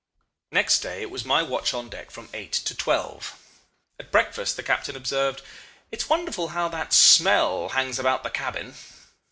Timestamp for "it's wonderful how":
5.91-6.69